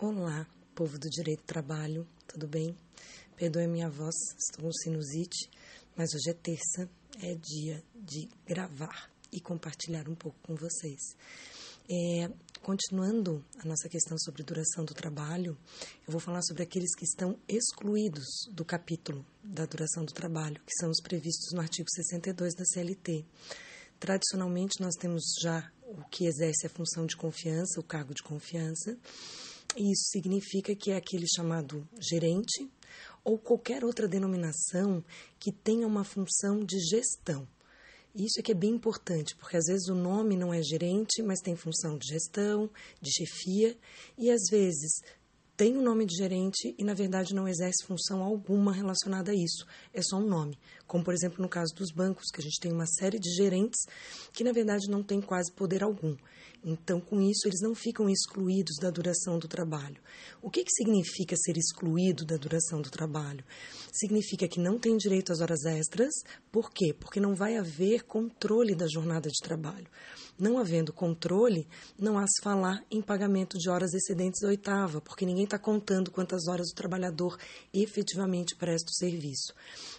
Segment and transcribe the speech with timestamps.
[0.00, 0.46] Olá,
[0.76, 2.72] povo do direito do trabalho, tudo bem?
[3.34, 5.50] Perdoe minha voz, estou com sinusite,
[5.96, 6.88] mas hoje é terça,
[7.20, 11.00] é dia de gravar e compartilhar um pouco com vocês.
[11.90, 12.30] É,
[12.62, 15.58] continuando a nossa questão sobre duração do trabalho,
[16.06, 20.76] eu vou falar sobre aqueles que estão excluídos do capítulo da duração do trabalho, que
[20.78, 23.24] são os previstos no artigo 62 da CLT.
[23.98, 28.96] Tradicionalmente, nós temos já o que exerce a função de confiança, o cargo de confiança,
[29.82, 32.68] isso significa que é aquele chamado gerente
[33.24, 35.04] ou qualquer outra denominação
[35.38, 37.46] que tenha uma função de gestão.
[38.14, 41.40] Isso é que é bem importante, porque às vezes o nome não é gerente, mas
[41.40, 43.76] tem função de gestão, de chefia,
[44.16, 45.02] e às vezes
[45.58, 49.66] tem o nome de gerente e, na verdade, não exerce função alguma relacionada a isso.
[49.92, 50.56] É só um nome.
[50.88, 53.78] Como, por exemplo, no caso dos bancos, que a gente tem uma série de gerentes
[54.32, 56.16] que, na verdade, não tem quase poder algum.
[56.64, 60.00] Então, com isso, eles não ficam excluídos da duração do trabalho.
[60.42, 63.44] O que, que significa ser excluído da duração do trabalho?
[63.92, 66.12] Significa que não tem direito às horas extras.
[66.50, 66.94] Por quê?
[66.98, 69.86] Porque não vai haver controle da jornada de trabalho.
[70.38, 71.66] Não havendo controle,
[71.98, 76.10] não há se falar em pagamento de horas excedentes da oitava, porque ninguém está contando
[76.10, 77.36] quantas horas o trabalhador
[77.74, 79.52] efetivamente presta o serviço.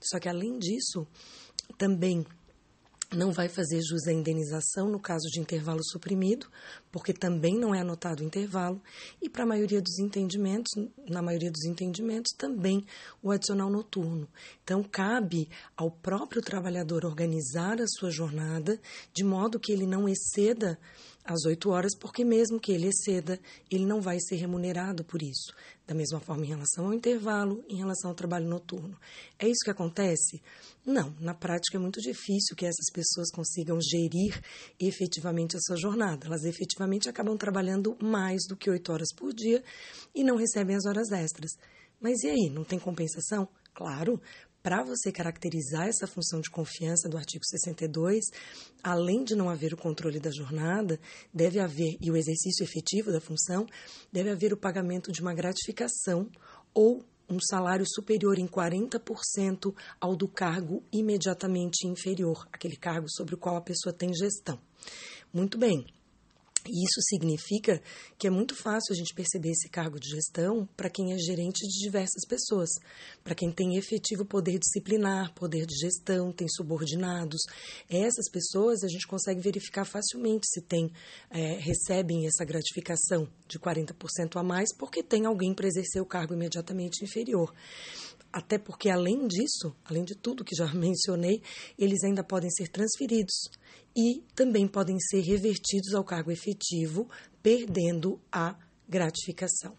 [0.00, 1.06] Só que, além disso,
[1.78, 2.26] também
[3.14, 6.48] não vai fazer jus à indenização no caso de intervalo suprimido,
[6.96, 8.80] porque também não é anotado o intervalo,
[9.20, 10.72] e para a maioria dos entendimentos,
[11.06, 12.86] na maioria dos entendimentos, também
[13.22, 14.26] o adicional noturno.
[14.64, 18.80] Então, cabe ao próprio trabalhador organizar a sua jornada
[19.12, 20.78] de modo que ele não exceda
[21.26, 23.38] às 8 horas, porque mesmo que ele exceda,
[23.70, 25.52] ele não vai ser remunerado por isso.
[25.86, 28.96] Da mesma forma em relação ao intervalo, em relação ao trabalho noturno.
[29.38, 30.40] É isso que acontece?
[30.84, 34.40] Não, na prática é muito difícil que essas pessoas consigam gerir
[34.78, 36.26] efetivamente a sua jornada.
[36.26, 39.62] Elas efetivamente acabam trabalhando mais do que 8 horas por dia
[40.14, 41.52] e não recebem as horas extras.
[42.00, 43.48] Mas e aí, não tem compensação?
[43.74, 44.20] Claro,
[44.62, 48.24] para você caracterizar essa função de confiança do artigo 62,
[48.82, 50.98] além de não haver o controle da jornada,
[51.32, 53.64] deve haver, e o exercício efetivo da função,
[54.12, 56.28] deve haver o pagamento de uma gratificação
[56.74, 63.38] ou um salário superior em 40% ao do cargo imediatamente inferior, aquele cargo sobre o
[63.38, 64.58] qual a pessoa tem gestão.
[65.32, 65.86] Muito bem.
[66.68, 67.80] E isso significa
[68.18, 71.66] que é muito fácil a gente perceber esse cargo de gestão para quem é gerente
[71.66, 72.70] de diversas pessoas,
[73.22, 77.40] para quem tem efetivo poder disciplinar, poder de gestão, tem subordinados.
[77.88, 80.90] Essas pessoas a gente consegue verificar facilmente se tem,
[81.30, 86.34] é, recebem essa gratificação de 40% a mais, porque tem alguém para exercer o cargo
[86.34, 87.52] imediatamente inferior.
[88.32, 91.42] Até porque, além disso, além de tudo que já mencionei,
[91.78, 93.50] eles ainda podem ser transferidos
[93.96, 97.08] e também podem ser revertidos ao cargo efetivo,
[97.42, 98.56] perdendo a
[98.88, 99.74] gratificação.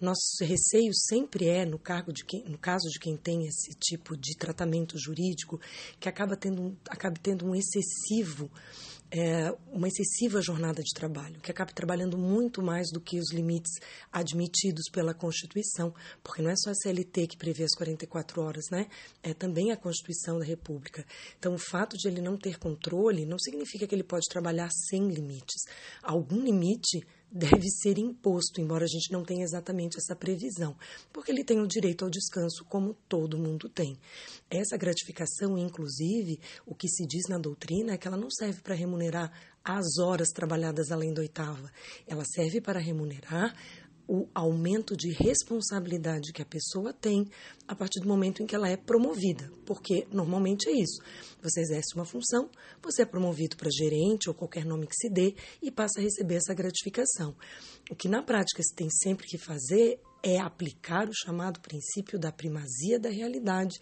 [0.00, 1.80] Nosso receio sempre é, no,
[2.12, 5.60] de quem, no caso de quem tem esse tipo de tratamento jurídico,
[5.98, 8.50] que acaba tendo, acabe tendo um excessivo
[9.10, 13.72] é, uma excessiva jornada de trabalho, que acabe trabalhando muito mais do que os limites
[14.12, 18.86] admitidos pela Constituição, porque não é só a CLT que prevê as 44 horas, né?
[19.22, 21.04] É também a Constituição da República.
[21.38, 25.08] Então, o fato de ele não ter controle não significa que ele pode trabalhar sem
[25.08, 25.62] limites.
[26.02, 27.00] Algum limite
[27.30, 30.76] deve ser imposto, embora a gente não tenha exatamente essa previsão,
[31.12, 33.98] porque ele tem o direito ao descanso, como todo mundo tem.
[34.48, 38.74] Essa gratificação, inclusive, o que se diz na doutrina é que ela não serve para
[38.74, 39.30] remunerar
[39.64, 41.70] as horas trabalhadas além da oitava,
[42.06, 43.54] ela serve para remunerar
[44.08, 47.28] o aumento de responsabilidade que a pessoa tem
[47.66, 51.02] a partir do momento em que ela é promovida, porque normalmente é isso.
[51.42, 52.48] Você exerce uma função,
[52.82, 56.36] você é promovido para gerente ou qualquer nome que se dê e passa a receber
[56.36, 57.36] essa gratificação.
[57.90, 62.32] O que na prática se tem sempre que fazer é aplicar o chamado princípio da
[62.32, 63.78] primazia da realidade,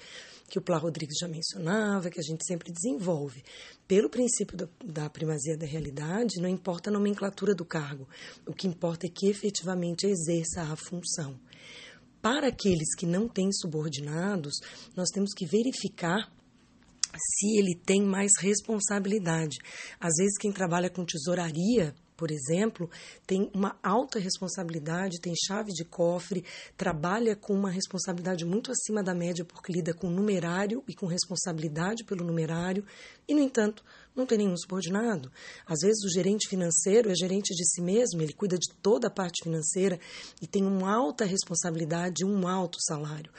[0.48, 3.42] que o Plá Rodrigues já mencionava, que a gente sempre desenvolve.
[3.88, 8.08] Pelo princípio da, da primazia da realidade, não importa a nomenclatura do cargo,
[8.46, 11.38] o que importa é que efetivamente exerça a função.
[12.20, 14.54] Para aqueles que não têm subordinados,
[14.96, 16.30] nós temos que verificar
[17.16, 19.56] se ele tem mais responsabilidade.
[19.98, 22.90] Às vezes, quem trabalha com tesouraria por exemplo,
[23.26, 26.44] tem uma alta responsabilidade, tem chave de cofre,
[26.76, 32.04] trabalha com uma responsabilidade muito acima da média porque lida com numerário e com responsabilidade
[32.04, 32.84] pelo numerário,
[33.28, 33.84] e, no entanto,
[34.16, 35.30] não tem nenhum subordinado.
[35.66, 39.10] Às vezes o gerente financeiro é gerente de si mesmo, ele cuida de toda a
[39.10, 40.00] parte financeira
[40.40, 43.30] e tem uma alta responsabilidade, um alto salário.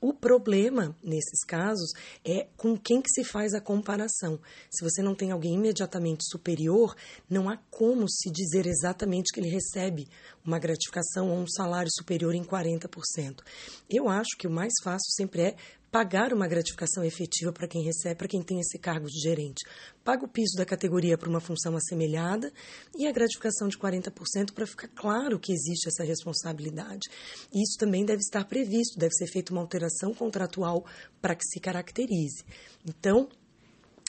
[0.00, 1.90] O problema, nesses casos,
[2.24, 4.38] é com quem que se faz a comparação.
[4.70, 6.94] Se você não tem alguém imediatamente superior,
[7.30, 10.06] não há como se dizer exatamente que ele recebe
[10.44, 13.40] uma gratificação ou um salário superior em 40%.
[13.88, 15.56] Eu acho que o mais fácil sempre é
[15.96, 19.64] pagar uma gratificação efetiva para quem recebe, para quem tem esse cargo de gerente.
[20.04, 22.52] Paga o piso da categoria para uma função assemelhada
[22.94, 27.08] e a gratificação de 40% para ficar claro que existe essa responsabilidade.
[27.50, 30.84] Isso também deve estar previsto, deve ser feita uma alteração contratual
[31.18, 32.44] para que se caracterize.
[32.86, 33.26] Então,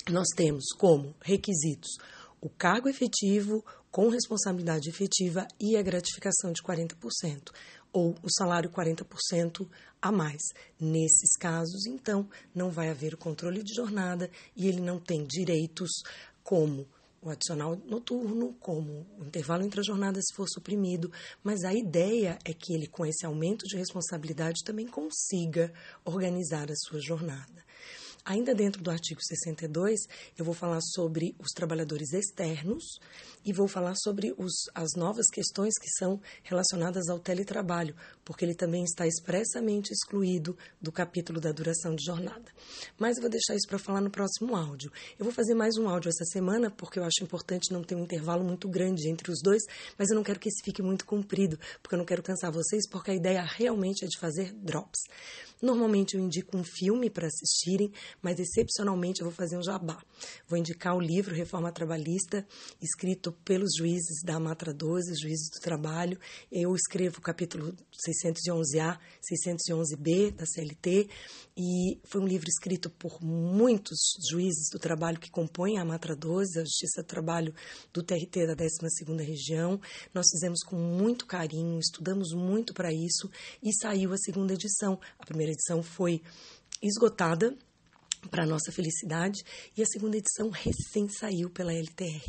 [0.09, 1.91] nós temos como requisitos
[2.41, 7.49] o cargo efetivo com responsabilidade efetiva e a gratificação de 40%
[7.91, 9.67] ou o salário 40%
[10.01, 10.41] a mais.
[10.79, 15.89] Nesses casos, então, não vai haver o controle de jornada e ele não tem direitos
[16.43, 16.87] como
[17.21, 21.11] o adicional noturno, como o intervalo entre a jornada se for suprimido,
[21.43, 25.73] mas a ideia é que ele, com esse aumento de responsabilidade, também consiga
[26.05, 27.66] organizar a sua jornada.
[28.27, 30.01] Ainda dentro do artigo 62,
[30.37, 32.99] eu vou falar sobre os trabalhadores externos
[33.45, 37.95] e vou falar sobre os, as novas questões que são relacionadas ao teletrabalho,
[38.25, 42.51] porque ele também está expressamente excluído do capítulo da duração de jornada.
[42.99, 44.91] Mas eu vou deixar isso para falar no próximo áudio.
[45.17, 48.03] Eu vou fazer mais um áudio essa semana, porque eu acho importante não ter um
[48.03, 49.63] intervalo muito grande entre os dois,
[49.97, 52.85] mas eu não quero que esse fique muito comprido, porque eu não quero cansar vocês,
[52.89, 54.99] porque a ideia realmente é de fazer drops.
[55.61, 57.91] Normalmente eu indico um filme para assistirem,
[58.21, 60.01] mas excepcionalmente eu vou fazer um jabá.
[60.47, 62.45] Vou indicar o livro Reforma Trabalhista,
[62.81, 66.19] escrito pelos juízes da Matra 12, juízes do trabalho.
[66.51, 67.75] Eu escrevo o capítulo
[68.07, 71.09] 611A, 611B da CLT,
[71.55, 73.97] e foi um livro escrito por muitos
[74.29, 77.53] juízes do trabalho que compõem a Matra 12, a Justiça do Trabalho
[77.93, 79.79] do TRT da 12ª Região.
[80.13, 83.29] Nós fizemos com muito carinho, estudamos muito para isso
[83.61, 84.99] e saiu a segunda edição.
[85.17, 86.21] A primeira edição foi
[86.81, 87.57] esgotada
[88.27, 89.43] para nossa felicidade
[89.75, 92.23] e a segunda edição recém saiu pela LTR.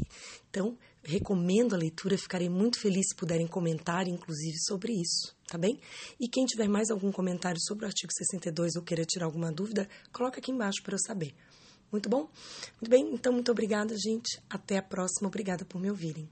[0.50, 5.80] Então, recomendo a leitura, ficarei muito feliz se puderem comentar, inclusive, sobre isso, tá bem?
[6.20, 9.88] E quem tiver mais algum comentário sobre o artigo 62 ou queira tirar alguma dúvida,
[10.12, 11.34] coloca aqui embaixo para eu saber.
[11.90, 12.28] Muito bom?
[12.80, 14.40] Muito bem, então muito obrigada, gente.
[14.48, 15.28] Até a próxima.
[15.28, 16.28] Obrigada por me ouvirem.